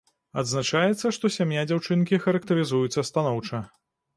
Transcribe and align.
Адзначаецца, 0.41 1.11
што 1.17 1.31
сям'я 1.35 1.65
дзяўчынкі 1.73 2.21
характарызуецца 2.27 3.07
станоўча. 3.11 3.63